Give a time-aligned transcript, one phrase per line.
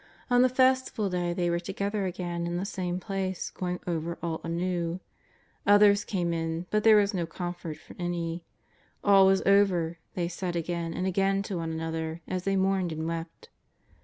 [0.31, 4.41] On the festival day they were together again in the same place, going over all
[4.43, 4.99] anew.
[5.67, 8.43] Others came in, but there was no comfort from any.
[9.03, 13.07] All was over, they said again and again to one another as they mourned and
[13.07, 13.49] wept.